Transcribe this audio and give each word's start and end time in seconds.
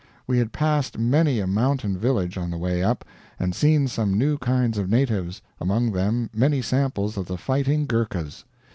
We 0.25 0.39
had 0.39 0.51
passed 0.51 0.97
many 0.97 1.39
a 1.39 1.45
mountain 1.45 1.95
village 1.95 2.35
on 2.35 2.49
the 2.49 2.57
way 2.57 2.81
up, 2.83 3.05
and 3.39 3.53
seen 3.53 3.87
some 3.87 4.15
new 4.17 4.39
kinds 4.39 4.79
of 4.79 4.89
natives, 4.89 5.43
among 5.59 5.91
them 5.91 6.31
many 6.33 6.59
samples 6.63 7.17
of 7.17 7.27
the 7.27 7.37
fighting 7.37 7.85
Ghurkas. 7.85 8.43